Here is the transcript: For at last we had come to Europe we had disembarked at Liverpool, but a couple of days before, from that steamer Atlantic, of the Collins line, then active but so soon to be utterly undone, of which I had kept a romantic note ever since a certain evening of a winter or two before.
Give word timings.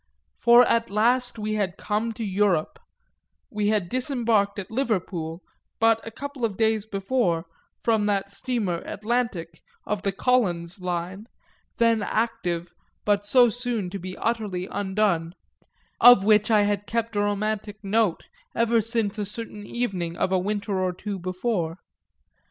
For 0.39 0.65
at 0.65 0.89
last 0.89 1.37
we 1.37 1.53
had 1.53 1.77
come 1.77 2.11
to 2.13 2.23
Europe 2.25 2.79
we 3.51 3.67
had 3.67 3.87
disembarked 3.87 4.57
at 4.57 4.71
Liverpool, 4.71 5.43
but 5.79 6.01
a 6.03 6.09
couple 6.09 6.43
of 6.43 6.57
days 6.57 6.87
before, 6.87 7.45
from 7.83 8.05
that 8.05 8.31
steamer 8.31 8.77
Atlantic, 8.83 9.61
of 9.85 10.01
the 10.01 10.11
Collins 10.11 10.81
line, 10.81 11.27
then 11.77 12.01
active 12.01 12.73
but 13.05 13.23
so 13.23 13.49
soon 13.49 13.91
to 13.91 13.99
be 13.99 14.17
utterly 14.17 14.67
undone, 14.71 15.35
of 15.99 16.23
which 16.25 16.49
I 16.49 16.63
had 16.63 16.87
kept 16.87 17.15
a 17.15 17.19
romantic 17.21 17.77
note 17.83 18.25
ever 18.55 18.81
since 18.81 19.19
a 19.19 19.23
certain 19.25 19.67
evening 19.67 20.17
of 20.17 20.31
a 20.31 20.39
winter 20.39 20.79
or 20.79 20.93
two 20.93 21.19
before. 21.19 21.77